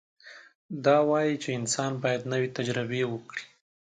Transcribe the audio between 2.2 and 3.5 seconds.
نوې تجربې وکړي.